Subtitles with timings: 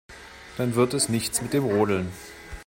[0.57, 2.07] Dann wird es nichts mit dem Rodeln.